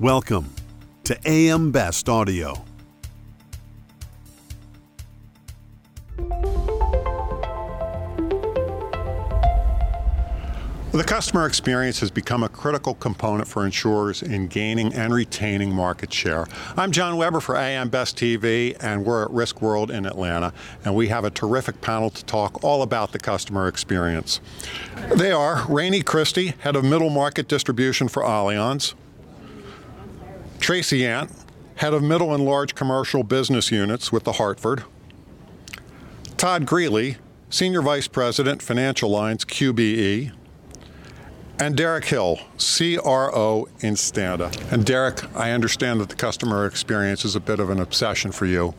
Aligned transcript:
Welcome 0.00 0.54
to 1.02 1.18
AM 1.26 1.72
Best 1.72 2.08
Audio. 2.08 2.64
The 10.92 11.02
customer 11.04 11.46
experience 11.46 11.98
has 11.98 12.12
become 12.12 12.44
a 12.44 12.48
critical 12.48 12.94
component 12.94 13.48
for 13.48 13.66
insurers 13.66 14.22
in 14.22 14.46
gaining 14.46 14.94
and 14.94 15.12
retaining 15.12 15.74
market 15.74 16.12
share. 16.12 16.46
I'm 16.76 16.92
John 16.92 17.16
Weber 17.16 17.40
for 17.40 17.56
AM 17.56 17.88
Best 17.88 18.16
TV, 18.16 18.76
and 18.80 19.04
we're 19.04 19.24
at 19.24 19.30
Riskworld 19.30 19.90
in 19.90 20.06
Atlanta, 20.06 20.52
and 20.84 20.94
we 20.94 21.08
have 21.08 21.24
a 21.24 21.30
terrific 21.30 21.80
panel 21.80 22.10
to 22.10 22.24
talk 22.24 22.62
all 22.62 22.82
about 22.82 23.10
the 23.10 23.18
customer 23.18 23.66
experience. 23.66 24.40
They 25.16 25.32
are 25.32 25.66
Rainey 25.68 26.02
Christie, 26.02 26.54
Head 26.60 26.76
of 26.76 26.84
Middle 26.84 27.10
Market 27.10 27.48
Distribution 27.48 28.06
for 28.06 28.22
Allianz, 28.22 28.94
Tracy 30.68 31.06
Ant, 31.06 31.30
Head 31.76 31.94
of 31.94 32.02
Middle 32.02 32.34
and 32.34 32.44
Large 32.44 32.74
Commercial 32.74 33.22
Business 33.22 33.70
Units 33.70 34.12
with 34.12 34.24
The 34.24 34.32
Hartford, 34.32 34.84
Todd 36.36 36.66
Greeley, 36.66 37.16
Senior 37.48 37.80
Vice 37.80 38.06
President, 38.06 38.60
Financial 38.60 39.08
Lines, 39.08 39.46
QBE, 39.46 40.30
and 41.58 41.74
Derek 41.74 42.04
Hill, 42.04 42.40
CRO 42.58 43.66
Instanda. 43.80 44.52
And 44.70 44.84
Derek, 44.84 45.34
I 45.34 45.52
understand 45.52 46.02
that 46.02 46.10
the 46.10 46.16
customer 46.16 46.66
experience 46.66 47.24
is 47.24 47.34
a 47.34 47.40
bit 47.40 47.60
of 47.60 47.70
an 47.70 47.80
obsession 47.80 48.30
for 48.30 48.44
you. 48.44 48.74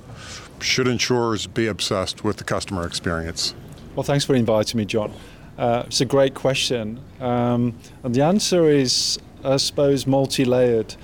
Should 0.61 0.87
insurers 0.87 1.47
be 1.47 1.65
obsessed 1.65 2.23
with 2.23 2.37
the 2.37 2.43
customer 2.43 2.85
experience? 2.85 3.55
Well, 3.95 4.03
thanks 4.03 4.25
for 4.25 4.35
inviting 4.35 4.77
me, 4.77 4.85
John. 4.85 5.11
Uh, 5.57 5.85
it's 5.87 6.01
a 6.01 6.05
great 6.05 6.35
question. 6.35 6.99
Um, 7.19 7.73
and 8.03 8.13
the 8.13 8.21
answer 8.21 8.69
is, 8.69 9.17
I 9.43 9.57
suppose, 9.57 10.05
multi 10.05 10.45
layered. 10.45 10.95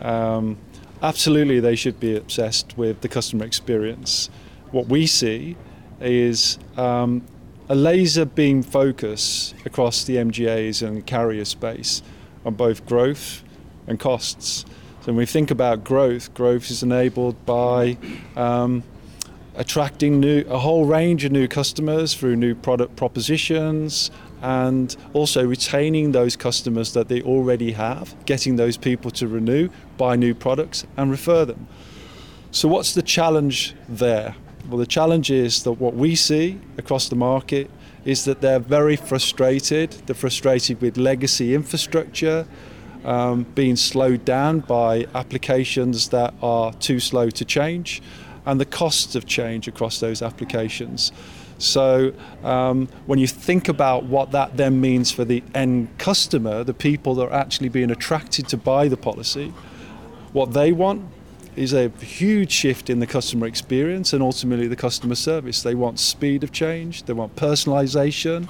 Um, 0.00 0.58
absolutely, 1.02 1.60
they 1.60 1.76
should 1.76 2.00
be 2.00 2.16
obsessed 2.16 2.76
with 2.76 3.00
the 3.00 3.08
customer 3.08 3.44
experience. 3.44 4.30
What 4.70 4.86
we 4.86 5.06
see 5.06 5.56
is 6.00 6.58
um, 6.76 7.22
a 7.68 7.74
laser 7.74 8.24
beam 8.24 8.62
focus 8.62 9.54
across 9.64 10.04
the 10.04 10.16
MGAs 10.16 10.86
and 10.86 11.06
carrier 11.06 11.44
space 11.44 12.02
on 12.44 12.54
both 12.54 12.84
growth 12.86 13.42
and 13.86 13.98
costs. 13.98 14.64
So 15.00 15.06
when 15.06 15.16
we 15.16 15.26
think 15.26 15.50
about 15.50 15.84
growth, 15.84 16.32
growth 16.34 16.70
is 16.70 16.82
enabled 16.82 17.44
by 17.46 17.96
um, 18.36 18.82
attracting 19.54 20.20
new 20.20 20.44
a 20.48 20.58
whole 20.58 20.84
range 20.84 21.24
of 21.24 21.32
new 21.32 21.46
customers 21.46 22.14
through 22.14 22.36
new 22.36 22.54
product 22.54 22.96
propositions 22.96 24.10
and 24.44 24.94
also 25.14 25.46
retaining 25.46 26.12
those 26.12 26.36
customers 26.36 26.92
that 26.92 27.08
they 27.08 27.22
already 27.22 27.72
have, 27.72 28.14
getting 28.26 28.56
those 28.56 28.76
people 28.76 29.10
to 29.10 29.26
renew, 29.26 29.70
buy 29.96 30.16
new 30.16 30.34
products 30.34 30.86
and 30.98 31.10
refer 31.10 31.46
them. 31.46 31.66
So 32.50 32.68
what's 32.68 32.92
the 32.92 33.02
challenge 33.02 33.74
there? 33.88 34.36
Well, 34.68 34.76
the 34.76 34.86
challenge 34.86 35.30
is 35.30 35.62
that 35.62 35.72
what 35.72 35.94
we 35.94 36.14
see 36.14 36.60
across 36.76 37.08
the 37.08 37.16
market 37.16 37.70
is 38.04 38.26
that 38.26 38.42
they're 38.42 38.58
very 38.58 38.96
frustrated. 38.96 39.92
They're 40.04 40.14
frustrated 40.14 40.82
with 40.82 40.98
legacy 40.98 41.54
infrastructure 41.54 42.46
um, 43.02 43.44
being 43.54 43.76
slowed 43.76 44.26
down 44.26 44.60
by 44.60 45.06
applications 45.14 46.10
that 46.10 46.34
are 46.42 46.74
too 46.74 47.00
slow 47.00 47.30
to 47.30 47.44
change 47.46 48.02
and 48.44 48.60
the 48.60 48.66
costs 48.66 49.14
of 49.14 49.24
change 49.24 49.68
across 49.68 50.00
those 50.00 50.20
applications. 50.20 51.12
So, 51.58 52.12
um, 52.42 52.88
when 53.06 53.18
you 53.18 53.26
think 53.26 53.68
about 53.68 54.04
what 54.04 54.32
that 54.32 54.56
then 54.56 54.80
means 54.80 55.10
for 55.12 55.24
the 55.24 55.42
end 55.54 55.88
customer, 55.98 56.64
the 56.64 56.74
people 56.74 57.14
that 57.16 57.28
are 57.28 57.32
actually 57.32 57.68
being 57.68 57.90
attracted 57.90 58.48
to 58.48 58.56
buy 58.56 58.88
the 58.88 58.96
policy, 58.96 59.52
what 60.32 60.52
they 60.52 60.72
want 60.72 61.02
is 61.56 61.72
a 61.72 61.88
huge 62.00 62.50
shift 62.50 62.90
in 62.90 62.98
the 62.98 63.06
customer 63.06 63.46
experience 63.46 64.12
and 64.12 64.22
ultimately 64.22 64.66
the 64.66 64.76
customer 64.76 65.14
service. 65.14 65.62
They 65.62 65.74
want 65.74 66.00
speed 66.00 66.42
of 66.42 66.52
change, 66.52 67.04
they 67.04 67.12
want 67.12 67.36
personalization, 67.36 68.48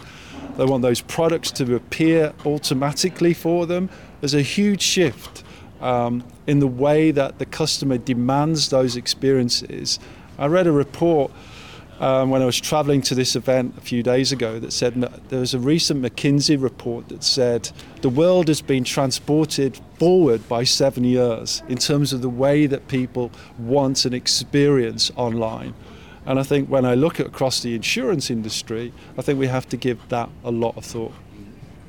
they 0.57 0.65
want 0.65 0.83
those 0.83 1.01
products 1.01 1.51
to 1.53 1.75
appear 1.75 2.33
automatically 2.47 3.35
for 3.35 3.67
them. 3.67 3.91
There's 4.21 4.35
a 4.35 4.43
huge 4.43 4.81
shift 4.81 5.45
um, 5.81 6.25
in 6.47 6.61
the 6.61 6.67
way 6.67 7.11
that 7.11 7.39
the 7.39 7.47
customer 7.47 7.99
demands 7.99 8.71
those 8.71 8.97
experiences. 8.97 9.99
I 10.39 10.47
read 10.47 10.67
a 10.67 10.73
report 10.73 11.31
um, 12.05 12.29
when 12.29 12.43
I 12.43 12.45
was 12.45 12.61
traveling 12.61 13.01
to 13.03 13.15
this 13.15 13.35
event 13.35 13.79
a 13.79 13.81
few 13.81 14.03
days 14.03 14.31
ago 14.31 14.59
that 14.61 14.75
said 14.75 14.95
there 15.31 15.41
was 15.41 15.55
a 15.55 15.59
recent 15.59 16.03
McKinsey 16.03 16.63
report 16.63 17.09
that 17.09 17.25
said 17.25 17.71
the 18.03 18.11
world 18.11 18.49
has 18.49 18.61
been 18.61 18.85
transported 18.85 19.81
forward 19.99 20.47
by 20.47 20.65
seven 20.65 21.05
years 21.05 21.63
in 21.67 21.79
terms 21.79 22.13
of 22.13 22.21
the 22.21 22.29
way 22.29 22.67
that 22.67 22.89
people 22.89 23.31
want 23.59 24.05
and 24.05 24.15
experience 24.15 25.11
online. 25.17 25.73
And 26.27 26.39
I 26.39 26.43
think 26.43 26.69
when 26.69 26.85
I 26.85 26.95
look 26.95 27.21
across 27.21 27.63
the 27.63 27.75
insurance 27.75 28.31
industry, 28.31 28.93
I 29.17 29.23
think 29.23 29.39
we 29.39 29.47
have 29.47 29.67
to 29.71 29.79
give 29.79 30.07
that 30.11 30.29
a 30.45 30.51
lot 30.51 30.77
of 30.77 30.85
thought. 30.85 31.15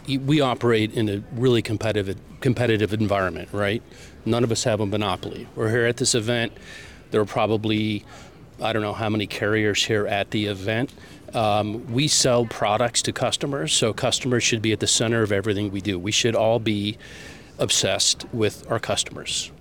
We 0.08 0.40
operate 0.40 0.94
in 0.94 1.10
a 1.10 1.24
really 1.34 1.62
competitive 1.62 2.18
competitive 2.40 2.94
environment, 2.94 3.50
right? 3.52 3.84
None 4.24 4.46
of 4.46 4.52
us 4.52 4.64
have 4.64 4.80
a 4.80 4.86
monopoly. 4.86 5.48
We're 5.56 5.72
here 5.72 5.86
at 5.86 5.98
this 5.98 6.16
event. 6.16 6.54
There 7.12 7.20
are 7.20 7.26
probably 7.26 8.06
I 8.62 8.72
don't 8.74 8.82
know 8.82 8.94
how 8.94 9.10
many 9.10 9.28
carriers 9.28 9.84
here 9.84 10.08
at 10.08 10.32
the 10.32 10.46
event. 10.46 10.92
Um, 11.34 11.92
we 11.92 12.08
sell 12.08 12.46
products 12.46 13.02
to 13.04 13.12
customers, 13.12 13.74
so 13.74 13.94
customers 13.94 14.44
should 14.44 14.62
be 14.62 14.72
at 14.72 14.80
the 14.80 14.88
center 14.88 15.22
of 15.22 15.32
everything 15.32 15.72
we 15.72 15.82
do. 15.82 16.00
We 16.00 16.12
should 16.12 16.36
all 16.36 16.60
be 16.60 16.98
obsessed 17.60 18.26
with 18.34 18.70
our 18.72 18.80
customers. 18.80 19.52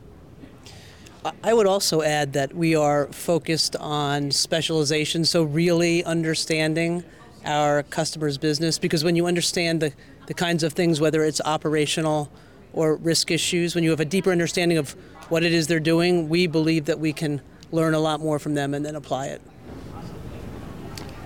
I 1.42 1.54
would 1.54 1.66
also 1.66 2.02
add 2.02 2.34
that 2.34 2.54
we 2.54 2.76
are 2.76 3.06
focused 3.06 3.76
on 3.76 4.30
specialization, 4.30 5.24
so 5.24 5.42
really 5.42 6.04
understanding 6.04 7.02
our 7.44 7.82
customers' 7.84 8.38
business, 8.38 8.78
because 8.78 9.02
when 9.02 9.16
you 9.16 9.26
understand 9.26 9.80
the, 9.80 9.92
the 10.26 10.34
kinds 10.34 10.62
of 10.62 10.74
things, 10.74 11.00
whether 11.00 11.24
it's 11.24 11.40
operational 11.44 12.30
or 12.72 12.96
risk 12.96 13.30
issues, 13.30 13.74
when 13.74 13.82
you 13.82 13.90
have 13.90 14.00
a 14.00 14.04
deeper 14.04 14.32
understanding 14.32 14.78
of 14.78 14.92
what 15.30 15.42
it 15.42 15.52
is 15.52 15.66
they're 15.66 15.80
doing, 15.80 16.28
we 16.28 16.46
believe 16.46 16.84
that 16.84 17.00
we 17.00 17.12
can 17.12 17.40
learn 17.74 17.94
a 17.94 17.98
lot 17.98 18.20
more 18.20 18.38
from 18.38 18.54
them 18.54 18.72
and 18.72 18.84
then 18.84 18.94
apply 18.94 19.26
it. 19.26 19.42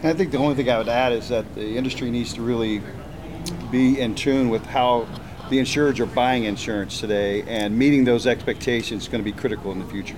I 0.03 0.13
think 0.13 0.31
the 0.31 0.39
only 0.39 0.55
thing 0.55 0.71
I 0.71 0.79
would 0.79 0.89
add 0.89 1.13
is 1.13 1.29
that 1.29 1.55
the 1.55 1.77
industry 1.77 2.11
needs 2.11 2.33
to 2.35 2.43
really 2.43 2.81
be 3.71 4.01
in 4.01 4.15
tune 4.15 4.49
with 4.49 4.65
how 4.67 5.07
the 5.51 5.59
insurers 5.59 5.99
are 5.99 6.07
buying 6.07 6.45
insurance 6.45 7.01
today, 7.01 7.43
and 7.43 7.77
meeting 7.77 8.05
those 8.05 8.27
expectations 8.27 9.03
is 9.03 9.09
going 9.09 9.25
to 9.25 9.31
be 9.31 9.37
critical 9.37 9.73
in 9.73 9.79
the 9.79 9.87
future. 9.87 10.17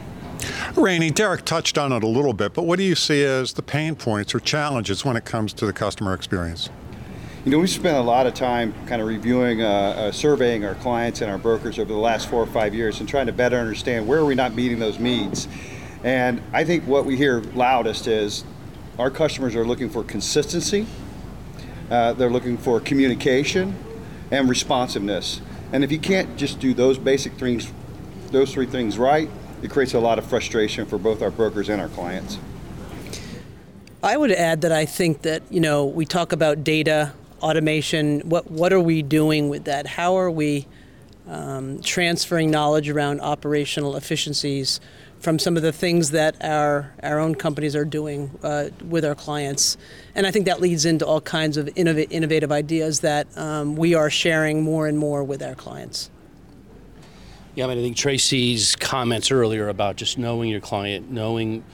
Rainey, 0.75 1.11
Derek 1.11 1.45
touched 1.45 1.79
on 1.79 1.93
it 1.93 2.03
a 2.03 2.07
little 2.07 2.33
bit, 2.33 2.53
but 2.53 2.65
what 2.65 2.79
do 2.79 2.85
you 2.85 2.95
see 2.95 3.25
as 3.25 3.53
the 3.53 3.63
pain 3.63 3.95
points 3.95 4.35
or 4.35 4.41
challenges 4.41 5.05
when 5.05 5.17
it 5.17 5.25
comes 5.25 5.53
to 5.55 5.67
the 5.67 5.73
customer 5.73 6.15
experience? 6.15 6.69
You 7.45 7.53
know, 7.53 7.59
we 7.59 7.69
spent 7.69 7.97
a 7.97 8.03
lot 8.03 8.27
of 8.27 8.35
time 8.35 8.75
kind 8.87 9.01
of 9.01 9.09
reviewing, 9.09 9.63
uh, 9.63 9.67
uh, 9.67 10.13
surveying 10.13 10.65
our 10.65 10.75
clients 10.77 11.23
and 11.23 11.31
our 11.31 11.39
brokers 11.39 11.79
over 11.79 11.91
the 11.91 11.99
last 11.99 12.29
four 12.29 12.43
or 12.43 12.47
five 12.47 12.75
years 12.75 13.01
and 13.01 13.09
trying 13.09 13.27
to 13.27 13.33
better 13.33 13.57
understand 13.57 14.07
where 14.07 14.19
we 14.21 14.25
are 14.25 14.29
we 14.29 14.35
not 14.35 14.55
meeting 14.55 14.79
those 14.79 14.99
needs 14.99 15.49
and 16.03 16.43
I 16.53 16.65
think 16.65 16.87
what 16.87 17.05
we 17.05 17.17
hear 17.17 17.41
loudest 17.55 18.07
is 18.07 18.45
our 18.99 19.11
customers 19.11 19.55
are 19.55 19.65
looking 19.65 19.91
for 19.91 20.03
consistency, 20.03 20.87
uh, 21.91 22.13
they're 22.15 22.31
looking 22.31 22.57
for 22.57 22.81
communication 22.81 23.75
and 24.31 24.49
responsiveness. 24.49 25.41
And 25.73 25.85
if 25.85 25.93
you 25.93 25.99
can't 25.99 26.37
just 26.37 26.61
do 26.61 26.75
those 26.75 26.99
basic 26.99 27.35
things, 27.35 27.73
those 28.31 28.53
three 28.53 28.67
things 28.67 28.99
right, 28.99 29.29
it 29.63 29.71
creates 29.71 29.95
a 29.95 30.01
lot 30.01 30.19
of 30.19 30.25
frustration 30.27 30.87
for 30.87 30.99
both 30.99 31.23
our 31.23 31.31
brokers 31.31 31.69
and 31.69 31.81
our 31.81 31.89
clients. 31.89 32.39
I 34.03 34.17
would 34.17 34.33
add 34.33 34.63
that 34.63 34.73
I 34.73 34.87
think 34.87 35.23
that, 35.23 35.43
you 35.51 35.61
know, 35.61 35.85
we 35.85 36.07
talk 36.07 36.33
about 36.33 36.65
data, 36.65 37.13
automation, 37.43 38.21
what, 38.21 38.51
what 38.51 38.73
are 38.73 38.81
we 38.81 39.03
doing 39.03 39.51
with 39.51 39.65
that? 39.65 39.87
How 39.87 40.17
are 40.17 40.31
we 40.31 40.67
um, 41.29 41.83
transferring 41.83 42.51
knowledge 42.51 42.89
around 42.89 43.21
operational 43.21 43.97
efficiencies 43.97 44.81
from 45.21 45.39
some 45.39 45.57
of 45.57 45.63
the 45.63 45.73
things 45.73 46.11
that 46.13 46.43
our, 46.43 46.93
our 47.03 47.19
own 47.19 47.35
companies 47.35 47.77
are 47.77 47.85
doing 47.85 48.31
uh, 48.43 48.71
with 48.89 49.05
our 49.05 49.15
clients. 49.15 49.77
And 50.15 50.27
I 50.27 50.31
think 50.31 50.47
that 50.47 50.61
leads 50.61 50.87
into 50.87 51.07
all 51.07 51.21
kinds 51.21 51.57
of 51.59 51.67
innov- 51.67 52.11
innovative 52.11 52.51
ideas 52.51 53.01
that 53.01 53.27
um, 53.37 53.77
we 53.77 53.95
are 53.95 54.11
sharing 54.11 54.63
more 54.63 54.87
and 54.87 54.99
more 54.99 55.23
with 55.23 55.43
our 55.43 55.55
clients. 55.55 56.11
Yeah, 57.55 57.67
I 57.67 57.69
mean, 57.69 57.79
I 57.79 57.83
think 57.83 57.97
Tracy's 57.97 58.75
comments 58.77 59.31
earlier 59.31 59.69
about 59.69 59.97
just 59.97 60.17
knowing 60.17 60.49
your 60.49 60.61
client, 60.61 61.11
knowing 61.11 61.65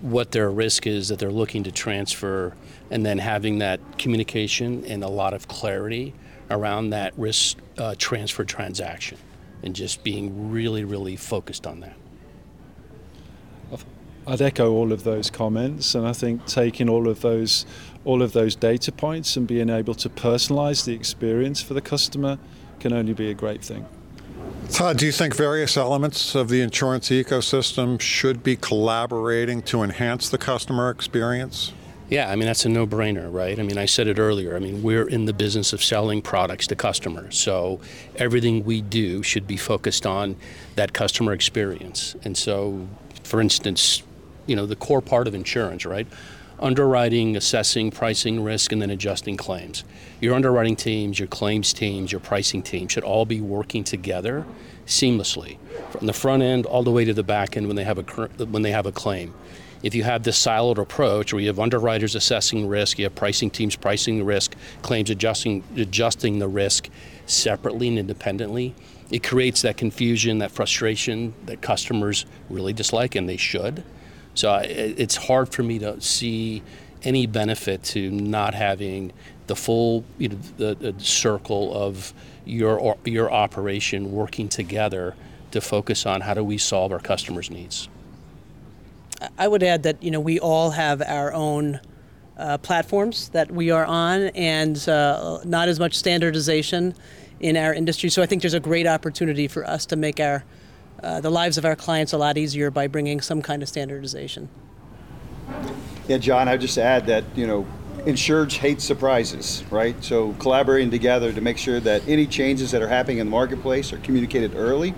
what 0.00 0.30
their 0.30 0.50
risk 0.50 0.86
is 0.86 1.08
that 1.08 1.18
they're 1.18 1.30
looking 1.30 1.64
to 1.64 1.72
transfer, 1.72 2.54
and 2.90 3.04
then 3.04 3.18
having 3.18 3.58
that 3.58 3.98
communication 3.98 4.84
and 4.86 5.04
a 5.04 5.08
lot 5.08 5.34
of 5.34 5.46
clarity 5.48 6.14
around 6.48 6.90
that 6.90 7.12
risk 7.18 7.58
uh, 7.76 7.94
transfer 7.98 8.44
transaction, 8.44 9.18
and 9.62 9.76
just 9.76 10.02
being 10.02 10.50
really, 10.50 10.84
really 10.84 11.16
focused 11.16 11.66
on 11.66 11.80
that. 11.80 11.94
I'd 14.26 14.42
echo 14.42 14.70
all 14.72 14.92
of 14.92 15.04
those 15.04 15.30
comments, 15.30 15.94
and 15.94 16.06
I 16.06 16.12
think 16.12 16.46
taking 16.46 16.88
all 16.88 17.08
of 17.08 17.20
those 17.20 17.66
all 18.04 18.22
of 18.22 18.32
those 18.32 18.54
data 18.54 18.92
points 18.92 19.36
and 19.36 19.46
being 19.46 19.68
able 19.68 19.94
to 19.94 20.08
personalize 20.08 20.84
the 20.84 20.94
experience 20.94 21.60
for 21.60 21.74
the 21.74 21.82
customer 21.82 22.38
can 22.78 22.92
only 22.92 23.12
be 23.12 23.30
a 23.30 23.34
great 23.34 23.62
thing. 23.62 23.86
Todd, 24.70 24.98
do 24.98 25.04
you 25.04 25.12
think 25.12 25.34
various 25.34 25.76
elements 25.76 26.34
of 26.34 26.48
the 26.48 26.60
insurance 26.60 27.08
ecosystem 27.08 28.00
should 28.00 28.42
be 28.42 28.56
collaborating 28.56 29.62
to 29.62 29.82
enhance 29.82 30.28
the 30.28 30.38
customer 30.38 30.90
experience? 30.90 31.72
Yeah, 32.08 32.30
I 32.30 32.36
mean, 32.36 32.46
that's 32.46 32.64
a 32.64 32.68
no 32.68 32.86
brainer, 32.86 33.32
right? 33.32 33.58
I 33.58 33.62
mean, 33.62 33.78
I 33.78 33.86
said 33.86 34.08
it 34.08 34.18
earlier. 34.18 34.56
I 34.56 34.58
mean, 34.58 34.82
we're 34.82 35.08
in 35.08 35.26
the 35.26 35.32
business 35.32 35.72
of 35.72 35.82
selling 35.82 36.22
products 36.22 36.66
to 36.68 36.76
customers. 36.76 37.38
So 37.38 37.80
everything 38.16 38.64
we 38.64 38.80
do 38.80 39.22
should 39.22 39.46
be 39.46 39.56
focused 39.56 40.06
on 40.06 40.36
that 40.74 40.92
customer 40.92 41.32
experience. 41.32 42.16
And 42.24 42.36
so, 42.36 42.88
for 43.22 43.40
instance, 43.40 44.02
you 44.46 44.56
know, 44.56 44.66
the 44.66 44.76
core 44.76 45.00
part 45.00 45.26
of 45.26 45.34
insurance, 45.34 45.84
right? 45.84 46.06
Underwriting, 46.58 47.36
assessing, 47.36 47.90
pricing 47.90 48.42
risk, 48.42 48.72
and 48.72 48.82
then 48.82 48.90
adjusting 48.90 49.36
claims. 49.36 49.84
Your 50.20 50.34
underwriting 50.34 50.76
teams, 50.76 51.18
your 51.18 51.28
claims 51.28 51.72
teams, 51.72 52.12
your 52.12 52.20
pricing 52.20 52.62
team 52.62 52.88
should 52.88 53.04
all 53.04 53.24
be 53.24 53.40
working 53.40 53.84
together 53.84 54.44
seamlessly 54.86 55.56
from 55.90 56.06
the 56.06 56.12
front 56.12 56.42
end 56.42 56.66
all 56.66 56.82
the 56.82 56.90
way 56.90 57.04
to 57.04 57.14
the 57.14 57.22
back 57.22 57.56
end 57.56 57.66
when 57.66 57.76
they 57.76 57.84
have 57.84 57.98
a 57.98 58.02
when 58.46 58.62
they 58.62 58.72
have 58.72 58.86
a 58.86 58.92
claim 58.92 59.32
if 59.82 59.94
you 59.94 60.02
have 60.02 60.22
this 60.22 60.44
siloed 60.44 60.78
approach 60.78 61.32
where 61.32 61.40
you 61.40 61.48
have 61.48 61.58
underwriters 61.58 62.14
assessing 62.14 62.66
risk, 62.68 62.98
you 62.98 63.04
have 63.04 63.14
pricing 63.14 63.50
teams 63.50 63.76
pricing 63.76 64.18
the 64.18 64.24
risk, 64.24 64.54
claims 64.82 65.10
adjusting 65.10 65.64
adjusting 65.76 66.38
the 66.38 66.48
risk 66.48 66.88
separately 67.26 67.88
and 67.88 67.98
independently, 67.98 68.74
it 69.10 69.22
creates 69.22 69.62
that 69.62 69.76
confusion, 69.76 70.38
that 70.38 70.50
frustration 70.50 71.34
that 71.46 71.60
customers 71.60 72.26
really 72.48 72.72
dislike, 72.72 73.14
and 73.14 73.28
they 73.28 73.36
should. 73.36 73.82
So 74.34 74.54
it's 74.64 75.16
hard 75.16 75.48
for 75.50 75.62
me 75.62 75.78
to 75.80 76.00
see 76.00 76.62
any 77.02 77.26
benefit 77.26 77.82
to 77.82 78.10
not 78.10 78.54
having 78.54 79.12
the 79.46 79.56
full 79.56 80.04
you 80.18 80.28
know, 80.28 80.38
the, 80.56 80.74
the 80.74 80.94
circle 81.00 81.74
of 81.74 82.12
your 82.44 82.96
your 83.04 83.30
operation 83.32 84.12
working 84.12 84.48
together 84.48 85.14
to 85.50 85.60
focus 85.60 86.06
on 86.06 86.20
how 86.20 86.34
do 86.34 86.44
we 86.44 86.58
solve 86.58 86.92
our 86.92 87.00
customers' 87.00 87.50
needs. 87.50 87.88
I 89.38 89.48
would 89.48 89.62
add 89.62 89.82
that 89.82 90.02
you 90.02 90.10
know 90.10 90.20
we 90.20 90.38
all 90.38 90.70
have 90.70 91.02
our 91.02 91.32
own 91.32 91.80
uh, 92.36 92.58
platforms 92.58 93.28
that 93.30 93.50
we 93.50 93.70
are 93.70 93.84
on, 93.84 94.22
and 94.34 94.88
uh, 94.88 95.40
not 95.44 95.68
as 95.68 95.78
much 95.78 95.94
standardization 95.94 96.94
in 97.40 97.56
our 97.56 97.74
industry. 97.74 98.08
So 98.08 98.22
I 98.22 98.26
think 98.26 98.42
there's 98.42 98.54
a 98.54 98.60
great 98.60 98.86
opportunity 98.86 99.48
for 99.48 99.66
us 99.66 99.86
to 99.86 99.96
make 99.96 100.20
our 100.20 100.44
uh, 101.02 101.20
the 101.20 101.30
lives 101.30 101.58
of 101.58 101.64
our 101.64 101.76
clients 101.76 102.12
a 102.12 102.18
lot 102.18 102.38
easier 102.38 102.70
by 102.70 102.86
bringing 102.86 103.20
some 103.20 103.42
kind 103.42 103.62
of 103.62 103.68
standardization. 103.68 104.48
Yeah, 106.08 106.18
John, 106.18 106.48
I 106.48 106.52
would 106.52 106.60
just 106.60 106.78
add 106.78 107.06
that 107.06 107.24
you 107.34 107.46
know 107.46 107.66
insureds 108.00 108.52
hate 108.52 108.80
surprises, 108.80 109.62
right? 109.70 110.02
So 110.02 110.32
collaborating 110.34 110.90
together 110.90 111.32
to 111.32 111.40
make 111.40 111.58
sure 111.58 111.80
that 111.80 112.06
any 112.08 112.26
changes 112.26 112.70
that 112.70 112.82
are 112.82 112.88
happening 112.88 113.18
in 113.18 113.26
the 113.26 113.30
marketplace 113.30 113.92
are 113.92 113.98
communicated 113.98 114.54
early 114.54 114.94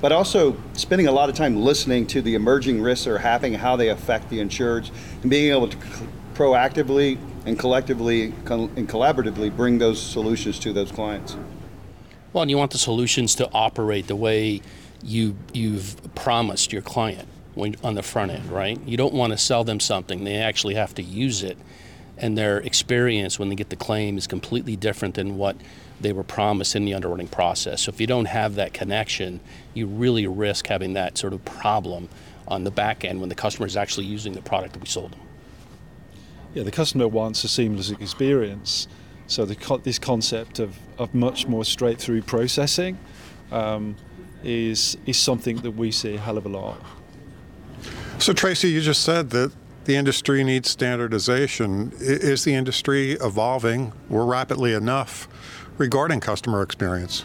but 0.00 0.12
also 0.12 0.56
spending 0.74 1.06
a 1.06 1.12
lot 1.12 1.28
of 1.28 1.34
time 1.34 1.56
listening 1.56 2.06
to 2.06 2.20
the 2.22 2.34
emerging 2.34 2.82
risks 2.82 3.06
that 3.06 3.12
are 3.12 3.18
happening, 3.18 3.54
how 3.54 3.76
they 3.76 3.88
affect 3.88 4.28
the 4.28 4.38
insureds, 4.38 4.90
and 5.22 5.30
being 5.30 5.52
able 5.52 5.68
to 5.68 5.76
proactively 6.34 7.18
and 7.46 7.58
collectively 7.58 8.24
and 8.24 8.88
collaboratively 8.88 9.54
bring 9.54 9.78
those 9.78 10.00
solutions 10.00 10.58
to 10.58 10.72
those 10.72 10.92
clients. 10.92 11.36
Well, 12.32 12.42
and 12.42 12.50
you 12.50 12.58
want 12.58 12.72
the 12.72 12.78
solutions 12.78 13.34
to 13.36 13.50
operate 13.52 14.08
the 14.08 14.16
way 14.16 14.60
you 15.06 15.36
you've 15.52 15.96
promised 16.14 16.72
your 16.72 16.82
client 16.82 17.28
when, 17.54 17.76
on 17.82 17.94
the 17.94 18.02
front 18.02 18.32
end, 18.32 18.50
right? 18.50 18.78
You 18.86 18.96
don't 18.96 19.14
want 19.14 19.32
to 19.32 19.38
sell 19.38 19.64
them 19.64 19.80
something; 19.80 20.24
they 20.24 20.36
actually 20.36 20.74
have 20.74 20.94
to 20.96 21.02
use 21.02 21.42
it, 21.42 21.56
and 22.18 22.36
their 22.36 22.58
experience 22.58 23.38
when 23.38 23.48
they 23.48 23.54
get 23.54 23.70
the 23.70 23.76
claim 23.76 24.18
is 24.18 24.26
completely 24.26 24.76
different 24.76 25.14
than 25.14 25.36
what 25.36 25.56
they 26.00 26.12
were 26.12 26.24
promised 26.24 26.76
in 26.76 26.84
the 26.84 26.94
underwriting 26.94 27.28
process. 27.28 27.82
So 27.82 27.90
if 27.90 28.00
you 28.00 28.06
don't 28.06 28.26
have 28.26 28.56
that 28.56 28.74
connection, 28.74 29.40
you 29.74 29.86
really 29.86 30.26
risk 30.26 30.66
having 30.66 30.92
that 30.94 31.16
sort 31.16 31.32
of 31.32 31.44
problem 31.44 32.08
on 32.48 32.64
the 32.64 32.70
back 32.70 33.04
end 33.04 33.20
when 33.20 33.28
the 33.28 33.34
customer 33.34 33.66
is 33.66 33.76
actually 33.76 34.06
using 34.06 34.34
the 34.34 34.42
product 34.42 34.74
that 34.74 34.80
we 34.80 34.86
sold 34.86 35.12
them. 35.12 35.20
Yeah, 36.54 36.62
the 36.62 36.70
customer 36.70 37.08
wants 37.08 37.44
a 37.44 37.48
seamless 37.48 37.90
experience. 37.90 38.88
So 39.26 39.44
the, 39.44 39.80
this 39.82 39.98
concept 39.98 40.58
of, 40.58 40.76
of 40.98 41.14
much 41.14 41.46
more 41.46 41.64
straight 41.64 41.98
through 41.98 42.22
processing 42.22 42.98
um, 43.50 43.96
is 44.42 44.96
is 45.06 45.18
something 45.18 45.56
that 45.58 45.72
we 45.72 45.90
see 45.90 46.14
a 46.14 46.18
hell 46.18 46.38
of 46.38 46.46
a 46.46 46.48
lot. 46.48 46.80
So 48.18 48.32
Tracy, 48.32 48.68
you 48.68 48.80
just 48.80 49.02
said 49.02 49.30
that 49.30 49.52
the 49.84 49.96
industry 49.96 50.42
needs 50.42 50.70
standardization. 50.70 51.92
Is 52.00 52.44
the 52.44 52.54
industry 52.54 53.12
evolving 53.12 53.92
or 54.10 54.24
rapidly 54.26 54.72
enough 54.72 55.28
regarding 55.78 56.20
customer 56.20 56.62
experience? 56.62 57.24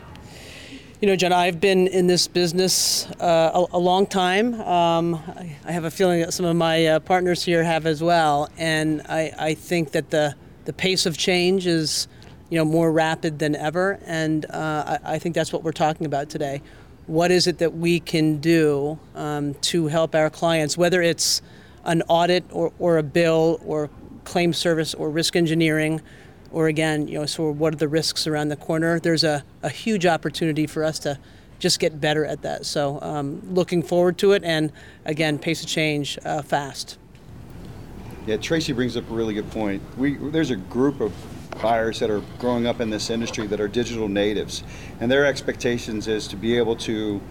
You 1.02 1.08
know, 1.08 1.16
John, 1.16 1.34
I've 1.34 1.60
been 1.60 1.88
in 1.88 2.06
this 2.06 2.28
business 2.28 3.08
uh, 3.20 3.66
a, 3.72 3.78
a, 3.78 3.80
long 3.80 4.06
time. 4.06 4.54
Um, 4.62 5.20
I 5.66 5.72
have 5.72 5.84
a 5.84 5.90
feeling 5.90 6.22
that 6.22 6.32
some 6.32 6.46
of 6.46 6.56
my 6.56 6.86
uh, 6.86 7.00
partners 7.00 7.44
here 7.44 7.64
have 7.64 7.88
as 7.88 8.04
well, 8.04 8.50
and 8.56 9.02
I, 9.10 9.34
I, 9.40 9.54
think 9.56 9.94
that 9.94 10.12
the 10.12 10.36
the 10.66 10.74
pace 10.74 11.08
of 11.08 11.18
change 11.18 11.66
is, 11.66 12.08
you 12.52 12.60
know, 12.60 12.66
more 12.66 12.92
rapid 12.92 13.40
than 13.40 13.56
ever, 13.56 14.00
and 14.06 14.46
uh, 14.52 15.00
I, 15.04 15.16
I, 15.16 15.18
think 15.18 15.34
that's 15.34 15.52
what 15.52 15.64
we're 15.64 15.72
talking 15.72 16.06
about 16.06 16.30
today. 16.30 16.62
What 17.12 17.30
is 17.30 17.46
it 17.46 17.58
that 17.58 17.74
we 17.74 18.00
can 18.00 18.38
do 18.38 18.98
um, 19.16 19.56
to 19.56 19.88
help 19.88 20.16
our 20.16 20.30
clients, 20.30 20.78
whether 20.78 21.02
it's 21.02 21.42
an 21.84 22.04
audit 22.08 22.46
or, 22.52 22.72
or 22.80 22.98
a 22.98 23.04
bill 23.04 23.60
or 23.66 23.90
claim 24.24 24.54
service 24.54 24.94
or 24.94 25.10
risk 25.10 25.36
engineering? 25.36 26.02
or 26.54 26.68
again, 26.68 27.08
you 27.08 27.18
know, 27.18 27.26
so 27.26 27.50
what 27.50 27.74
are 27.74 27.78
the 27.78 27.88
risks 27.88 28.28
around 28.28 28.50
the 28.50 28.58
corner? 28.58 29.00
There's 29.00 29.24
a, 29.24 29.42
a 29.64 29.70
huge 29.70 30.06
opportunity 30.06 30.68
for 30.68 30.84
us 30.84 31.00
to 31.00 31.18
just 31.60 31.80
get 31.80 32.02
better 32.02 32.26
at 32.26 32.42
that. 32.42 32.66
So 32.66 33.00
um, 33.02 33.42
looking 33.54 33.82
forward 33.82 34.18
to 34.18 34.34
it, 34.34 34.44
and 34.44 34.70
again, 35.06 35.40
pace 35.40 35.64
of 35.64 35.70
change 35.70 36.20
uh, 36.26 36.42
fast. 36.42 36.98
Yeah, 38.28 38.36
Tracy 38.36 38.74
brings 38.74 38.98
up 38.98 39.10
a 39.10 39.14
really 39.14 39.34
good 39.34 39.50
point. 39.50 39.82
We 39.98 40.16
there's 40.16 40.52
a 40.52 40.58
group 40.58 41.00
of 41.00 41.14
buyers 41.62 42.00
that 42.00 42.10
are 42.10 42.22
growing 42.40 42.68
up 42.68 42.80
in 42.80 42.90
this 42.90 43.10
industry 43.10 43.48
that 43.48 43.62
are 43.62 43.68
digital 43.68 44.08
natives, 44.08 44.64
and 45.00 45.12
their 45.12 45.26
expectations 45.26 46.08
is 46.08 46.28
to 46.30 46.36
be 46.36 46.58
able 46.58 46.76
to 46.76 47.22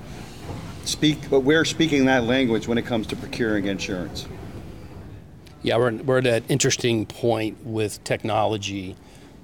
speak, 0.84 1.28
but 1.30 1.40
we're 1.40 1.64
speaking 1.64 2.06
that 2.06 2.24
language 2.24 2.66
when 2.66 2.78
it 2.78 2.86
comes 2.86 3.06
to 3.08 3.16
procuring 3.16 3.66
insurance. 3.66 4.26
Yeah, 5.62 5.76
we're, 5.76 5.92
we're 5.96 6.18
at 6.18 6.26
an 6.26 6.44
interesting 6.48 7.04
point 7.06 7.64
with 7.64 8.02
technology 8.04 8.96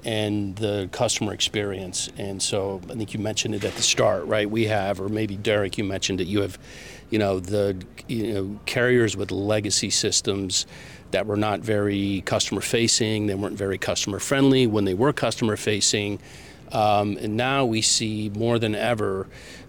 and 0.05 0.55
the 0.57 0.89
customer 0.93 1.35
experience. 1.35 2.09
And 2.17 2.41
so 2.41 2.81
I 2.89 2.95
think 2.95 3.13
you 3.13 3.21
mentioned 3.21 3.55
it 3.55 3.65
at 3.65 3.75
the 3.75 3.83
start, 3.83 4.25
right? 4.27 4.49
We 4.49 4.67
have, 4.67 5.01
or 5.01 5.09
maybe 5.09 5.37
Derek, 5.37 5.77
you 5.77 5.85
mentioned 5.85 6.21
it. 6.21 6.29
You 6.29 6.43
have, 6.43 6.59
you 7.11 7.19
know, 7.19 7.41
the 7.41 7.77
you 8.09 8.33
know 8.33 8.61
carriers 8.67 9.17
with 9.17 9.33
legacy 9.33 9.91
systems 9.91 10.67
that 11.11 11.27
were 11.27 11.37
not 11.37 11.61
very 11.61 12.23
customer 12.27 12.61
facing. 12.61 13.27
They 13.27 13.35
weren't 13.35 13.57
very 13.57 13.79
customer 13.79 14.19
friendly 14.19 14.67
when 14.67 14.85
they 14.85 14.95
were 14.95 15.13
customer 15.13 15.57
facing. 15.57 16.19
Um, 16.73 17.17
and 17.19 17.37
now 17.37 17.65
we 17.65 17.83
see 17.83 18.31
more 18.35 18.59
than 18.59 18.75
ever, 18.75 19.27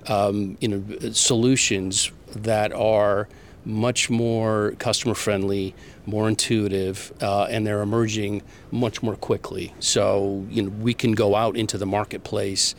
um, 0.08 0.58
you 0.60 0.68
know, 0.68 1.12
solutions 1.12 2.12
that 2.36 2.74
are 2.74 3.28
much 3.68 4.10
more 4.10 4.74
customer 4.80 5.14
friendly, 5.14 5.76
more 6.06 6.30
intuitive, 6.30 7.12
uh, 7.22 7.44
and 7.44 7.68
they're 7.68 7.82
emerging 7.82 8.42
much 8.72 9.04
more 9.04 9.16
quickly. 9.16 9.74
So 9.80 10.46
you 10.50 10.64
know 10.64 10.70
we 10.70 10.94
can 10.94 11.12
go 11.12 11.36
out 11.36 11.58
into 11.58 11.78
the 11.78 11.86
marketplace 11.86 12.76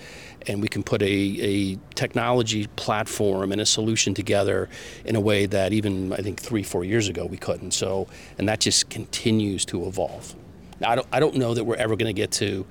and 0.47 0.63
we 0.63 0.69
can 0.69 0.83
put 0.83 1.03
a, 1.03 1.07
a 1.07 1.79
technology 1.95 2.69
platform 2.77 3.53
and 3.53 3.61
a 3.61 3.67
solution 3.67 4.15
together 4.15 4.71
in 5.05 5.15
a 5.15 5.21
way 5.21 5.45
that 5.45 5.75
even 5.75 6.13
I 6.15 6.19
think 6.19 6.41
three, 6.41 6.63
four 6.63 6.85
years 6.85 7.09
ago 7.09 7.27
we 7.27 7.37
couldn't. 7.37 7.73
So 7.73 8.09
and 8.39 8.49
that 8.49 8.61
just 8.61 8.89
continues 8.89 9.67
to 9.67 9.87
evolve. 9.87 10.35
I 10.83 10.95
don't 10.95 11.07
I 11.13 11.21
don't 11.21 11.37
know 11.37 11.53
that 11.53 11.65
we're 11.65 11.77
ever 11.77 11.97
going 11.97 12.09
to 12.09 12.19
get 12.19 12.33
to 12.33 12.65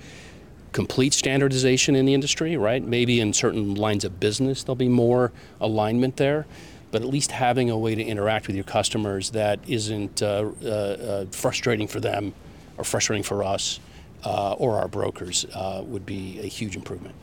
complete 0.71 1.13
standardization 1.13 1.95
in 1.95 2.05
the 2.05 2.13
industry, 2.13 2.57
right? 2.57 2.83
Maybe 2.83 3.19
in 3.19 3.31
certain 3.31 3.75
lines 3.75 4.03
of 4.03 4.19
business 4.19 4.63
there'll 4.63 4.75
be 4.75 4.89
more 4.89 5.31
alignment 5.62 6.17
there 6.17 6.47
but 6.91 7.01
at 7.01 7.08
least 7.08 7.32
having 7.32 7.70
a 7.70 7.77
way 7.77 7.96
to 7.96 8.03
interact 8.03 8.48
with 8.48 8.56
your 8.56 8.65
customers 8.65 9.32
that 9.32 9.60
isn't 9.67 10.22
uh, 10.22 10.50
uh, 10.63 10.67
uh, 10.67 11.25
frustrating 11.32 11.88
for 11.88 12.00
them 12.00 12.34
or 12.77 12.84
frustrating 12.84 13.24
for 13.24 13.44
us 13.44 13.79
uh, 14.25 14.53
or 14.53 14.77
our 14.77 14.88
brokers 14.88 15.46
uh, 15.53 15.82
would 15.86 16.06
be 16.06 16.39
a 16.39 16.48
huge 16.48 16.75
improvement. 16.75 17.15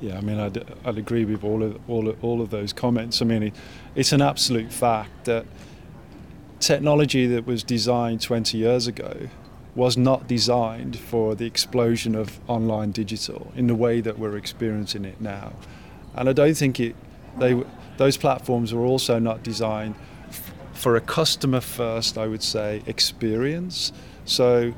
Yeah, 0.00 0.18
I 0.18 0.20
mean, 0.20 0.38
I'd, 0.38 0.64
I'd 0.84 0.98
agree 0.98 1.24
with 1.24 1.42
all 1.42 1.62
of, 1.62 1.78
all 1.88 2.08
of, 2.08 2.22
all 2.22 2.42
of 2.42 2.50
those 2.50 2.72
comments. 2.72 3.22
I 3.22 3.24
mean, 3.24 3.44
it, 3.44 3.54
it's 3.94 4.12
an 4.12 4.20
absolute 4.20 4.72
fact 4.72 5.24
that 5.24 5.46
technology 6.60 7.26
that 7.26 7.46
was 7.46 7.62
designed 7.62 8.20
20 8.20 8.58
years 8.58 8.86
ago 8.86 9.28
was 9.74 9.96
not 9.96 10.26
designed 10.26 10.98
for 10.98 11.34
the 11.34 11.44
explosion 11.44 12.14
of 12.14 12.40
online 12.48 12.90
digital 12.90 13.52
in 13.54 13.66
the 13.66 13.74
way 13.74 14.00
that 14.00 14.18
we're 14.18 14.36
experiencing 14.36 15.04
it 15.04 15.20
now. 15.20 15.52
And 16.14 16.28
I 16.28 16.32
don't 16.32 16.56
think 16.56 16.80
it 16.80 16.96
they 17.38 17.62
those 17.96 18.16
platforms 18.16 18.72
were 18.74 18.84
also 18.84 19.18
not 19.18 19.42
designed 19.42 19.94
f- 20.28 20.52
for 20.72 20.96
a 20.96 21.00
customer 21.00 21.60
first, 21.60 22.18
I 22.18 22.26
would 22.26 22.42
say, 22.42 22.82
experience. 22.86 23.92
So 24.24 24.74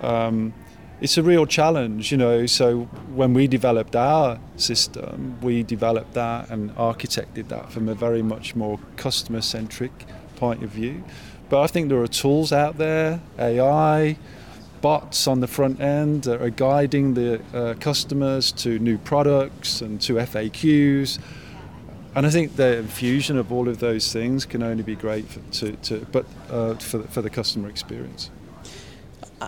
um, 0.00 0.54
it's 1.00 1.18
a 1.18 1.22
real 1.22 1.46
challenge, 1.46 2.12
you 2.12 2.18
know. 2.18 2.46
So 2.46 2.82
when 3.14 3.34
we 3.34 3.46
developed 3.46 3.96
our 3.96 4.38
system, 4.56 5.38
we 5.40 5.62
developed 5.62 6.14
that 6.14 6.50
and 6.50 6.74
architected 6.76 7.48
that 7.48 7.72
from 7.72 7.88
a 7.88 7.94
very 7.94 8.22
much 8.22 8.54
more 8.54 8.78
customer-centric 8.96 10.06
point 10.36 10.62
of 10.62 10.70
view. 10.70 11.02
But 11.48 11.62
I 11.62 11.66
think 11.66 11.88
there 11.88 12.00
are 12.00 12.06
tools 12.06 12.52
out 12.52 12.78
there, 12.78 13.20
AI, 13.38 14.16
bots 14.80 15.26
on 15.26 15.40
the 15.40 15.46
front 15.46 15.80
end 15.80 16.24
that 16.24 16.42
are 16.42 16.50
guiding 16.50 17.14
the 17.14 17.40
uh, 17.54 17.74
customers 17.74 18.52
to 18.52 18.78
new 18.78 18.98
products 18.98 19.80
and 19.80 20.00
to 20.02 20.14
FAQs. 20.14 21.18
And 22.14 22.26
I 22.26 22.30
think 22.30 22.56
the 22.56 22.76
infusion 22.76 23.38
of 23.38 23.50
all 23.50 23.68
of 23.68 23.78
those 23.78 24.12
things 24.12 24.44
can 24.44 24.62
only 24.62 24.82
be 24.82 24.94
great 24.94 25.26
for, 25.26 25.40
to, 25.40 25.72
to, 25.72 26.06
but, 26.12 26.26
uh, 26.50 26.74
for, 26.74 27.02
for 27.04 27.22
the 27.22 27.30
customer 27.30 27.68
experience. 27.68 28.30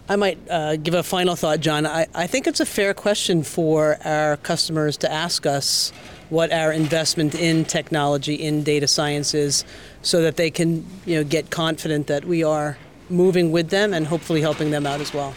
I 0.09 0.17
might 0.17 0.39
uh, 0.51 0.77
give 0.77 0.95
a 0.95 1.03
final 1.03 1.37
thought, 1.37 1.61
John. 1.61 1.87
I, 1.87 2.07
I 2.15 2.27
think 2.27 2.47
it's 2.47 2.61
a 2.61 2.67
fair 2.67 2.95
question 2.95 3.43
for 3.43 3.99
our 4.05 4.37
customers 4.39 4.97
to 4.99 5.13
ask 5.13 5.47
us 5.47 5.93
what 6.31 6.53
our 6.53 6.73
investment 6.73 7.35
in 7.35 7.65
technology, 7.65 8.35
in 8.35 8.65
data 8.65 8.89
science 8.89 9.35
is, 9.35 9.65
so 10.03 10.23
that 10.23 10.37
they 10.37 10.51
can 10.51 10.85
you 11.05 11.17
know, 11.17 11.25
get 11.25 11.51
confident 11.51 12.07
that 12.09 12.25
we 12.25 12.43
are 12.43 12.77
moving 13.11 13.53
with 13.53 13.69
them 13.69 13.93
and 13.93 14.07
hopefully 14.07 14.41
helping 14.41 14.71
them 14.71 14.87
out 14.87 15.01
as 15.01 15.13
well. 15.13 15.35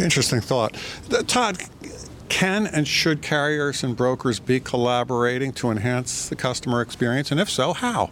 Interesting 0.00 0.40
thought. 0.40 0.76
Todd, 1.26 1.58
can 2.34 2.66
and 2.66 2.88
should 2.88 3.22
carriers 3.22 3.84
and 3.84 3.96
brokers 3.96 4.40
be 4.40 4.58
collaborating 4.58 5.52
to 5.52 5.70
enhance 5.70 6.28
the 6.28 6.34
customer 6.34 6.80
experience? 6.80 7.30
And 7.30 7.38
if 7.38 7.48
so, 7.48 7.72
how? 7.72 8.10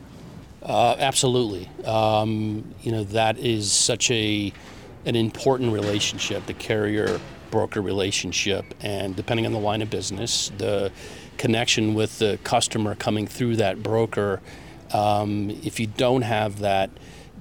Uh, 0.63 0.95
absolutely. 0.97 1.69
Um, 1.85 2.73
you 2.83 2.93
know, 2.93 3.03
that 3.03 3.37
is 3.39 3.73
such 3.73 4.13
a 4.13 4.53
an 5.07 5.17
important 5.17 5.73
relationship, 5.73 6.47
the 6.47 6.55
carrier 6.55 7.21
broker 7.51 7.83
relationship, 7.83 8.65
and 8.81 9.17
depending 9.17 9.45
on 9.45 9.51
the 9.51 9.59
line 9.59 9.83
of 9.83 9.91
business, 9.91 10.53
the 10.57 10.93
connection 11.37 11.95
with 11.95 12.21
the 12.21 12.39
customer 12.45 12.95
coming 12.95 13.27
through 13.27 13.57
that 13.57 13.83
broker. 13.83 14.41
Um, 14.93 15.51
if 15.65 15.81
you 15.81 15.89
don't 15.89 16.23
have 16.23 16.61
that 16.61 16.91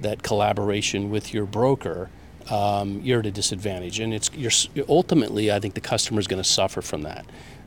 that 0.00 0.24
collaboration 0.24 1.10
with 1.10 1.32
your 1.32 1.46
broker, 1.46 2.10
um, 2.50 3.00
you're 3.02 3.20
at 3.20 3.26
a 3.26 3.30
disadvantage, 3.30 4.00
and 4.00 4.12
it's 4.14 4.30
you're 4.34 4.84
ultimately 4.88 5.52
I 5.52 5.60
think 5.60 5.74
the 5.74 5.80
customer 5.80 6.20
is 6.20 6.26
going 6.26 6.42
to 6.42 6.48
suffer 6.48 6.82
from 6.82 7.02
that. 7.02 7.26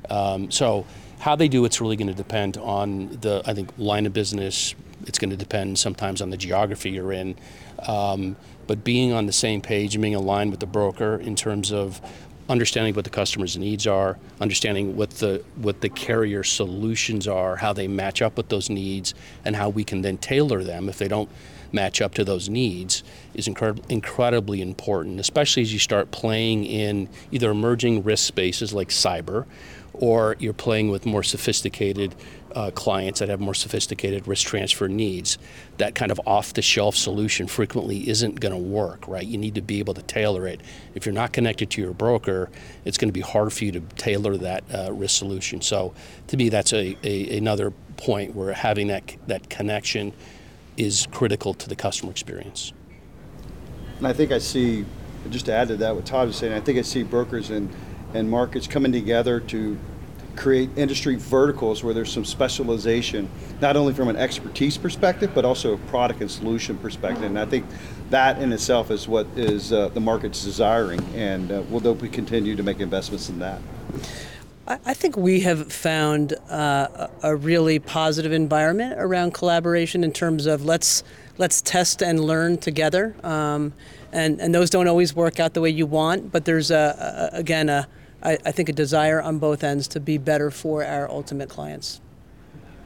Um, 0.09 0.51
so 0.51 0.85
how 1.19 1.35
they 1.35 1.47
do 1.47 1.65
it's 1.65 1.81
really 1.81 1.95
going 1.95 2.07
to 2.07 2.13
depend 2.13 2.57
on 2.57 3.09
the 3.21 3.41
I 3.45 3.53
think 3.53 3.71
line 3.77 4.05
of 4.05 4.13
business. 4.13 4.75
It's 5.07 5.19
going 5.19 5.29
to 5.29 5.37
depend 5.37 5.77
sometimes 5.77 6.21
on 6.21 6.29
the 6.29 6.37
geography 6.37 6.91
you're 6.91 7.11
in. 7.11 7.35
Um, 7.87 8.35
but 8.67 8.83
being 8.83 9.13
on 9.13 9.25
the 9.25 9.33
same 9.33 9.61
page 9.61 9.95
and 9.95 10.01
being 10.01 10.15
aligned 10.15 10.51
with 10.51 10.59
the 10.59 10.65
broker 10.65 11.17
in 11.17 11.35
terms 11.35 11.71
of 11.71 12.01
understanding 12.47 12.93
what 12.93 13.03
the 13.03 13.09
customer's 13.09 13.57
needs 13.57 13.87
are, 13.87 14.17
understanding 14.39 14.95
what 14.95 15.09
the 15.11 15.43
what 15.55 15.81
the 15.81 15.89
carrier 15.89 16.43
solutions 16.43 17.27
are, 17.27 17.55
how 17.55 17.73
they 17.73 17.87
match 17.87 18.21
up 18.21 18.37
with 18.37 18.49
those 18.49 18.69
needs, 18.69 19.13
and 19.43 19.55
how 19.55 19.69
we 19.69 19.83
can 19.83 20.01
then 20.01 20.17
tailor 20.17 20.63
them 20.63 20.89
if 20.89 20.97
they 20.97 21.07
don't 21.07 21.29
match 21.71 22.01
up 22.01 22.13
to 22.13 22.23
those 22.23 22.47
needs 22.47 23.03
is 23.33 23.47
incred- 23.47 23.83
incredibly 23.89 24.61
important, 24.61 25.19
especially 25.19 25.61
as 25.61 25.73
you 25.73 25.79
start 25.79 26.09
playing 26.11 26.65
in 26.65 27.09
either 27.31 27.51
emerging 27.51 28.03
risk 28.03 28.25
spaces 28.25 28.73
like 28.73 28.89
cyber, 28.89 29.45
or 29.99 30.35
you're 30.39 30.53
playing 30.53 30.89
with 30.89 31.05
more 31.05 31.23
sophisticated 31.23 32.15
uh, 32.55 32.71
clients 32.71 33.19
that 33.19 33.27
have 33.27 33.39
more 33.41 33.53
sophisticated 33.53 34.27
risk 34.27 34.47
transfer 34.47 34.87
needs, 34.87 35.37
that 35.77 35.93
kind 35.93 36.11
of 36.11 36.21
off 36.25 36.53
the 36.53 36.61
shelf 36.61 36.95
solution 36.95 37.47
frequently 37.47 38.07
isn't 38.07 38.39
going 38.39 38.53
to 38.53 38.57
work, 38.57 39.05
right? 39.07 39.25
You 39.25 39.37
need 39.37 39.55
to 39.55 39.61
be 39.61 39.79
able 39.79 39.93
to 39.93 40.01
tailor 40.01 40.47
it. 40.47 40.61
If 40.93 41.05
you're 41.05 41.13
not 41.13 41.33
connected 41.33 41.69
to 41.71 41.81
your 41.81 41.93
broker, 41.93 42.49
it's 42.85 42.97
going 42.97 43.09
to 43.09 43.13
be 43.13 43.21
hard 43.21 43.51
for 43.51 43.65
you 43.65 43.73
to 43.73 43.81
tailor 43.97 44.37
that 44.37 44.63
uh, 44.73 44.93
risk 44.93 45.17
solution. 45.17 45.61
So, 45.61 45.93
to 46.27 46.37
me, 46.37 46.47
that's 46.47 46.71
a, 46.71 46.97
a, 47.03 47.37
another 47.37 47.71
point 47.97 48.35
where 48.35 48.53
having 48.53 48.87
that, 48.87 49.15
that 49.27 49.49
connection 49.49 50.13
is 50.77 51.07
critical 51.11 51.53
to 51.53 51.67
the 51.67 51.75
customer 51.75 52.11
experience. 52.11 52.71
And 53.97 54.07
I 54.07 54.13
think 54.13 54.31
I 54.31 54.39
see, 54.39 54.85
just 55.29 55.45
to 55.47 55.53
add 55.53 55.67
to 55.69 55.77
that, 55.77 55.95
what 55.95 56.05
Todd 56.05 56.27
was 56.27 56.37
saying, 56.37 56.53
I 56.53 56.59
think 56.59 56.77
I 56.77 56.81
see 56.81 57.03
brokers 57.03 57.49
and, 57.49 57.69
and 58.15 58.29
markets 58.29 58.67
coming 58.67 58.91
together 58.91 59.39
to 59.39 59.77
create 60.35 60.69
industry 60.75 61.15
verticals 61.15 61.83
where 61.83 61.93
there's 61.93 62.11
some 62.11 62.25
specialization, 62.25 63.29
not 63.61 63.77
only 63.77 63.93
from 63.93 64.09
an 64.09 64.17
expertise 64.17 64.77
perspective, 64.77 65.31
but 65.33 65.45
also 65.45 65.73
a 65.73 65.77
product 65.77 66.21
and 66.21 66.29
solution 66.29 66.77
perspective. 66.77 67.23
And 67.23 67.39
I 67.39 67.45
think 67.45 67.65
that 68.09 68.41
in 68.41 68.51
itself 68.51 68.91
is 68.91 69.07
what 69.07 69.27
is 69.35 69.71
uh, 69.71 69.89
the 69.89 70.01
market's 70.01 70.43
desiring, 70.43 71.03
and 71.15 71.51
uh, 71.51 71.63
we'll 71.69 71.93
we 71.95 72.09
continue 72.09 72.55
to 72.55 72.63
make 72.63 72.79
investments 72.79 73.29
in 73.29 73.39
that. 73.39 73.61
I 74.67 74.95
think 74.95 75.15
we 75.15 75.41
have 75.41 75.71
found 75.71 76.33
uh, 76.49 77.07
a 77.21 77.35
really 77.35 77.77
positive 77.77 78.31
environment 78.31 78.95
around 78.97 79.35
collaboration 79.35 80.03
in 80.03 80.11
terms 80.11 80.47
of 80.47 80.65
let's 80.65 81.03
let's 81.37 81.61
test 81.61 82.01
and 82.01 82.19
learn 82.19 82.57
together. 82.57 83.15
Um, 83.23 83.73
and, 84.11 84.39
and 84.41 84.55
those 84.55 84.71
don't 84.71 84.87
always 84.87 85.15
work 85.15 85.39
out 85.39 85.53
the 85.53 85.61
way 85.61 85.69
you 85.69 85.85
want, 85.85 86.31
but 86.31 86.45
there's 86.45 86.71
a, 86.71 87.29
a 87.31 87.37
again 87.37 87.69
a 87.69 87.87
I, 88.25 88.39
I 88.45 88.51
think 88.51 88.69
a 88.69 88.73
desire 88.73 89.21
on 89.21 89.39
both 89.39 89.63
ends 89.63 89.87
to 89.89 89.99
be 89.99 90.17
better 90.17 90.49
for 90.51 90.83
our 90.83 91.09
ultimate 91.09 91.47
clients. 91.47 92.01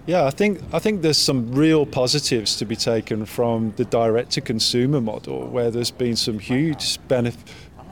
Yeah, 0.05 0.25
I 0.25 0.31
think 0.31 0.61
I 0.73 0.79
think 0.79 1.01
there's 1.01 1.17
some 1.17 1.51
real 1.53 1.85
positives 1.85 2.55
to 2.57 2.65
be 2.65 2.75
taken 2.75 3.25
from 3.25 3.73
the 3.77 3.85
direct 3.85 4.31
to 4.31 4.41
consumer 4.41 5.01
model, 5.01 5.47
where 5.47 5.71
there's 5.71 5.91
been 5.91 6.15
some 6.15 6.39
huge 6.39 6.99
benefit 7.07 7.47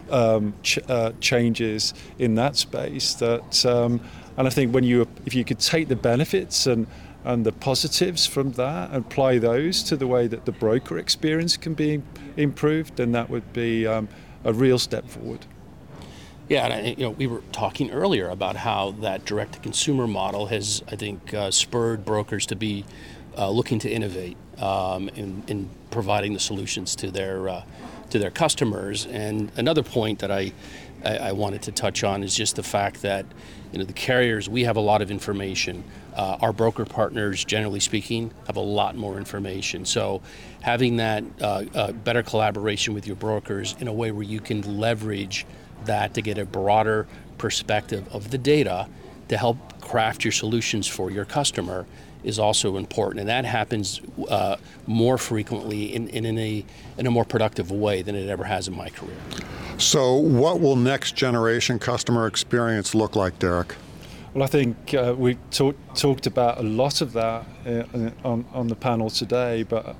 um, 0.10 0.54
ch- 0.64 0.80
uh, 0.90 1.12
changes 1.20 1.94
in 2.18 2.36
that 2.36 2.56
space. 2.56 3.14
That 3.16 3.66
um, 3.66 4.02
and 4.36 4.48
I 4.48 4.50
think 4.50 4.74
when 4.74 4.84
you 4.84 5.08
if 5.26 5.36
you 5.36 5.46
could 5.46 5.60
take 5.60 5.90
the 5.90 5.96
benefits 5.96 6.66
and 6.66 6.88
and 7.24 7.46
the 7.46 7.52
positives 7.52 8.26
from 8.26 8.54
that 8.54 8.90
and 8.92 9.06
apply 9.06 9.38
those 9.38 9.84
to 9.84 9.98
the 9.98 10.08
way 10.08 10.28
that 10.28 10.46
the 10.46 10.52
broker 10.52 10.98
experience 10.98 11.58
can 11.58 11.74
be 11.74 12.02
improved, 12.36 12.96
then 12.96 13.12
that 13.12 13.30
would 13.30 13.52
be 13.54 13.86
um, 13.86 14.08
a 14.44 14.54
real 14.54 14.80
step 14.80 15.08
forward. 15.08 15.46
Yeah, 16.50 16.66
and 16.66 16.74
I, 16.74 16.80
you 16.92 17.04
know, 17.04 17.10
we 17.10 17.28
were 17.28 17.42
talking 17.52 17.92
earlier 17.92 18.30
about 18.30 18.56
how 18.56 18.92
that 19.02 19.26
direct-to-consumer 19.26 20.08
model 20.08 20.46
has, 20.46 20.82
I 20.90 20.96
think, 20.96 21.34
uh, 21.34 21.52
spurred 21.52 22.06
brokers 22.06 22.46
to 22.48 22.56
be 22.56 22.86
uh, 23.38 23.50
looking 23.50 23.80
to 23.80 23.90
innovate 23.90 24.38
um, 24.58 25.10
in, 25.10 25.44
in, 25.48 25.70
providing 25.92 26.34
the 26.34 26.40
solutions 26.40 26.96
to 26.96 27.12
their 27.12 27.50
uh, 27.50 27.64
to 28.10 28.20
their 28.20 28.32
customers. 28.32 29.06
And 29.08 29.52
another 29.58 29.84
point 29.84 30.20
that 30.20 30.32
I, 30.32 30.54
I, 31.04 31.18
I 31.18 31.32
wanted 31.34 31.62
to 31.64 31.72
touch 31.72 32.04
on 32.04 32.24
is 32.24 32.34
just 32.34 32.56
the 32.56 32.64
fact 32.64 33.02
that 33.02 33.26
you 33.72 33.80
know 33.80 33.86
the 33.86 33.94
carriers 33.94 34.48
we 34.48 34.64
have 34.64 34.78
a 34.78 34.82
lot 34.82 35.02
of 35.02 35.12
information. 35.12 35.84
Uh, 36.16 36.38
our 36.42 36.54
broker 36.54 36.86
partners, 36.86 37.46
generally 37.46 37.80
speaking, 37.80 38.34
have 38.48 38.56
a 38.56 38.62
lot 38.62 38.96
more 38.96 39.18
information. 39.18 39.86
So, 39.86 40.22
having 40.62 40.98
that 40.98 41.24
uh, 41.42 41.66
uh, 41.76 41.92
better 41.92 42.24
collaboration 42.24 42.94
with 42.94 43.06
your 43.06 43.18
brokers 43.18 43.76
in 43.80 43.88
a 43.88 43.94
way 43.94 44.12
where 44.12 44.24
you 44.24 44.40
can 44.40 44.80
leverage 44.80 45.46
that 45.88 46.14
to 46.14 46.22
get 46.22 46.38
a 46.38 46.46
broader 46.46 47.08
perspective 47.38 48.08
of 48.14 48.32
the 48.32 48.38
data 48.38 48.88
to 49.28 49.38
help 49.38 49.82
craft 49.82 50.24
your 50.24 50.32
solutions 50.32 50.88
for 50.88 51.12
your 51.12 51.26
customer 51.26 51.86
is 52.24 52.40
also 52.40 52.78
important, 52.78 53.22
and 53.22 53.30
that 53.30 53.46
happens 53.46 54.02
uh, 54.30 54.58
more 54.86 55.18
frequently 55.18 55.94
in, 55.94 56.08
in, 56.10 56.26
in, 56.26 56.38
a, 56.38 56.66
in 56.98 57.08
a 57.08 57.12
more 57.12 57.24
productive 57.24 57.72
way 57.72 58.02
than 58.02 58.16
it 58.16 58.28
ever 58.28 58.44
has 58.44 58.68
in 58.68 58.76
my 58.76 58.90
career. 58.90 59.16
So, 59.78 60.16
what 60.16 60.60
will 60.60 60.76
next 60.76 61.16
generation 61.16 61.78
customer 61.80 62.28
experience 62.28 62.96
look 62.96 63.16
like, 63.16 63.38
Derek? 63.40 63.76
Well, 64.34 64.44
I 64.44 64.48
think 64.48 64.94
uh, 64.94 65.16
we 65.18 65.38
talk, 65.52 65.76
talked 65.94 66.28
about 66.28 66.60
a 66.60 66.64
lot 66.64 67.02
of 67.02 67.14
that 67.14 67.46
uh, 67.66 67.84
on, 68.24 68.46
on 68.54 68.68
the 68.68 68.76
panel 68.76 69.10
today, 69.10 69.64
but 69.64 69.96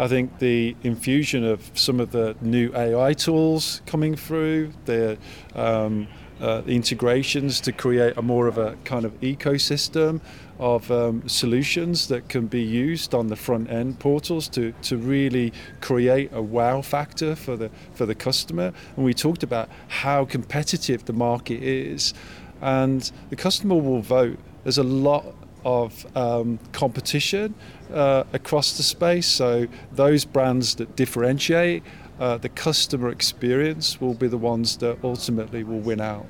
I 0.00 0.08
think 0.08 0.38
the 0.38 0.74
infusion 0.82 1.44
of 1.44 1.70
some 1.74 2.00
of 2.00 2.10
the 2.10 2.34
new 2.40 2.74
AI 2.74 3.12
tools 3.12 3.82
coming 3.84 4.16
through, 4.16 4.72
the 4.86 5.18
um, 5.54 6.08
uh, 6.40 6.62
integrations 6.66 7.60
to 7.60 7.72
create 7.72 8.16
a 8.16 8.22
more 8.22 8.46
of 8.46 8.56
a 8.56 8.76
kind 8.84 9.04
of 9.04 9.12
ecosystem 9.20 10.22
of 10.58 10.90
um, 10.90 11.28
solutions 11.28 12.08
that 12.08 12.30
can 12.30 12.46
be 12.46 12.62
used 12.62 13.14
on 13.14 13.26
the 13.26 13.36
front 13.36 13.70
end 13.70 13.98
portals 13.98 14.48
to, 14.48 14.72
to 14.80 14.96
really 14.96 15.52
create 15.82 16.30
a 16.32 16.40
wow 16.40 16.80
factor 16.80 17.36
for 17.36 17.58
the 17.58 17.70
for 17.92 18.06
the 18.06 18.14
customer. 18.14 18.72
And 18.96 19.04
we 19.04 19.12
talked 19.12 19.42
about 19.42 19.68
how 19.88 20.24
competitive 20.24 21.04
the 21.04 21.12
market 21.12 21.62
is, 21.62 22.14
and 22.62 23.12
the 23.28 23.36
customer 23.36 23.74
will 23.74 24.00
vote. 24.00 24.38
There's 24.64 24.78
a 24.78 24.82
lot 24.82 25.26
of 25.62 26.06
um, 26.16 26.58
competition 26.72 27.54
uh, 27.92 28.24
across 28.32 28.76
the 28.76 28.82
space. 28.82 29.26
So 29.26 29.66
those 29.92 30.24
brands 30.24 30.74
that 30.76 30.96
differentiate 30.96 31.82
uh, 32.18 32.36
the 32.36 32.50
customer 32.50 33.08
experience 33.08 34.00
will 34.00 34.14
be 34.14 34.28
the 34.28 34.38
ones 34.38 34.76
that 34.78 34.98
ultimately 35.02 35.64
will 35.64 35.80
win 35.80 36.00
out. 36.00 36.26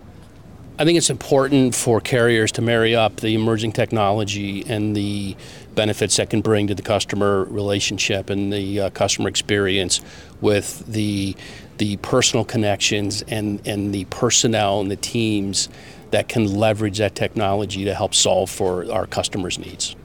I 0.78 0.84
think 0.84 0.96
it's 0.96 1.10
important 1.10 1.74
for 1.74 2.00
carriers 2.00 2.52
to 2.52 2.62
marry 2.62 2.96
up 2.96 3.16
the 3.16 3.34
emerging 3.34 3.72
technology 3.72 4.64
and 4.66 4.96
the 4.96 5.36
benefits 5.74 6.16
that 6.16 6.30
can 6.30 6.40
bring 6.40 6.68
to 6.68 6.74
the 6.74 6.82
customer 6.82 7.44
relationship 7.44 8.30
and 8.30 8.50
the 8.50 8.80
uh, 8.80 8.90
customer 8.90 9.28
experience 9.28 10.00
with 10.40 10.86
the 10.86 11.36
the 11.76 11.96
personal 11.98 12.44
connections 12.44 13.22
and, 13.28 13.66
and 13.66 13.94
the 13.94 14.04
personnel 14.06 14.80
and 14.80 14.90
the 14.90 14.96
teams 14.96 15.70
that 16.10 16.28
can 16.28 16.44
leverage 16.46 16.98
that 16.98 17.14
technology 17.14 17.84
to 17.86 17.94
help 17.94 18.14
solve 18.14 18.50
for 18.50 18.90
our 18.92 19.06
customers' 19.06 19.58
needs. 19.58 19.96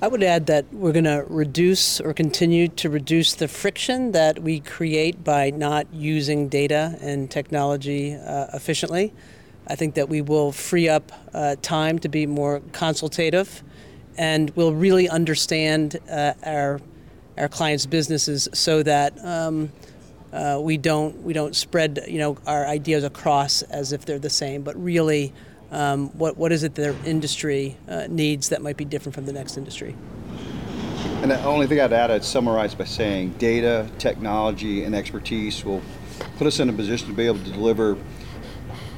I 0.00 0.06
would 0.06 0.22
add 0.22 0.46
that 0.46 0.72
we're 0.72 0.92
going 0.92 1.06
to 1.06 1.24
reduce 1.28 2.00
or 2.00 2.14
continue 2.14 2.68
to 2.68 2.88
reduce 2.88 3.34
the 3.34 3.48
friction 3.48 4.12
that 4.12 4.38
we 4.38 4.60
create 4.60 5.24
by 5.24 5.50
not 5.50 5.92
using 5.92 6.48
data 6.48 6.96
and 7.00 7.28
technology 7.28 8.14
uh, 8.14 8.46
efficiently. 8.54 9.12
I 9.66 9.74
think 9.74 9.96
that 9.96 10.08
we 10.08 10.20
will 10.20 10.52
free 10.52 10.88
up 10.88 11.10
uh, 11.34 11.56
time 11.62 11.98
to 11.98 12.08
be 12.08 12.26
more 12.26 12.62
consultative 12.70 13.64
and 14.16 14.50
we'll 14.50 14.72
really 14.72 15.08
understand 15.08 15.98
uh, 16.08 16.34
our, 16.44 16.80
our 17.36 17.48
clients' 17.48 17.86
businesses 17.86 18.48
so 18.54 18.84
that 18.84 19.18
um, 19.24 19.72
uh, 20.32 20.60
we 20.62 20.76
don't 20.76 21.22
we 21.22 21.32
don't 21.32 21.56
spread 21.56 22.04
you 22.06 22.18
know 22.18 22.36
our 22.46 22.66
ideas 22.66 23.02
across 23.02 23.62
as 23.62 23.92
if 23.92 24.04
they're 24.04 24.18
the 24.18 24.30
same, 24.30 24.62
but 24.62 24.80
really 24.80 25.32
um, 25.70 26.08
what, 26.10 26.36
what 26.36 26.52
is 26.52 26.62
it 26.62 26.74
their 26.74 26.94
industry 27.04 27.76
uh, 27.88 28.06
needs 28.08 28.48
that 28.48 28.62
might 28.62 28.76
be 28.76 28.84
different 28.84 29.14
from 29.14 29.26
the 29.26 29.32
next 29.32 29.56
industry? 29.56 29.96
And 31.22 31.30
the 31.30 31.42
only 31.44 31.66
thing 31.66 31.80
I'd 31.80 31.92
add, 31.92 32.10
I'd 32.10 32.24
summarize 32.24 32.74
by 32.74 32.84
saying 32.84 33.30
data, 33.38 33.88
technology, 33.98 34.84
and 34.84 34.94
expertise 34.94 35.64
will 35.64 35.82
put 36.36 36.46
us 36.46 36.60
in 36.60 36.68
a 36.68 36.72
position 36.72 37.08
to 37.08 37.14
be 37.14 37.26
able 37.26 37.38
to 37.40 37.50
deliver 37.50 37.96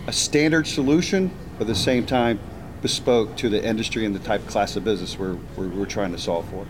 a 0.07 0.13
standard 0.13 0.67
solution, 0.67 1.31
but 1.55 1.63
at 1.63 1.67
the 1.69 1.75
same 1.75 2.05
time, 2.05 2.39
bespoke 2.83 3.37
to 3.37 3.49
the 3.49 3.63
industry 3.63 4.05
and 4.05 4.15
the 4.15 4.19
type 4.21 4.41
of 4.41 4.47
class 4.47 4.77
of 4.77 4.85
business 4.85 5.19
we're, 5.19 5.37
we're, 5.57 5.69
we're 5.69 5.87
trying 5.87 6.13
to 6.13 6.19
solve 6.19 6.49
for. 6.51 6.67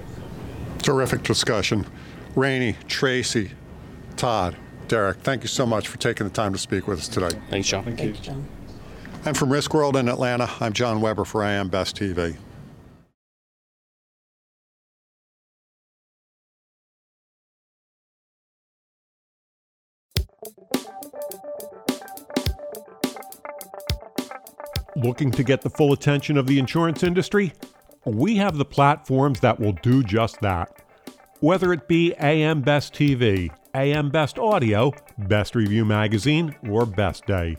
Terrific 0.79 1.23
discussion. 1.23 1.87
Rainey, 2.35 2.77
Tracy, 2.89 3.53
Todd, 4.17 4.57
Derek, 4.89 5.19
thank 5.19 5.43
you 5.43 5.49
so 5.49 5.67
much 5.67 5.89
for 5.89 5.99
taking 5.99 6.27
the 6.27 6.33
time 6.33 6.53
to 6.53 6.59
speak 6.59 6.87
with 6.87 6.99
us 6.99 7.09
today. 7.09 7.31
Thanks, 7.49 7.69
John. 7.69 7.85
Thank 7.85 7.99
Thank 7.99 8.11
you. 8.11 8.17
you, 8.17 8.23
John. 8.23 8.49
And 9.23 9.37
from 9.37 9.51
Riskworld 9.51 9.97
in 9.97 10.09
Atlanta, 10.09 10.49
I'm 10.61 10.73
John 10.73 11.03
Weber 11.03 11.27
for 11.27 11.45
AM 11.45 11.69
Best 11.69 11.95
TV. 11.95 12.37
Looking 24.97 25.31
to 25.33 25.43
get 25.43 25.61
the 25.61 25.69
full 25.69 25.93
attention 25.93 26.39
of 26.39 26.47
the 26.47 26.59
insurance 26.59 27.03
industry? 27.03 27.53
We 28.07 28.37
have 28.37 28.57
the 28.57 28.65
platforms 28.65 29.41
that 29.41 29.61
will 29.61 29.73
do 29.83 30.03
just 30.03 30.41
that. 30.41 30.83
Whether 31.41 31.75
it 31.75 31.87
be 31.87 32.15
AM 32.15 32.63
Best 32.63 32.95
TV, 32.95 33.51
AM 33.75 34.09
Best 34.09 34.39
Audio, 34.39 34.93
Best 35.19 35.55
Review 35.55 35.85
Magazine, 35.85 36.57
or 36.71 36.87
Best 36.87 37.27
Day. 37.27 37.59